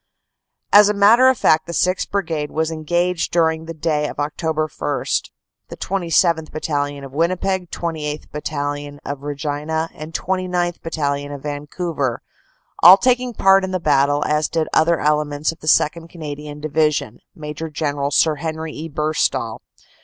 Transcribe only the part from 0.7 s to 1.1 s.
As a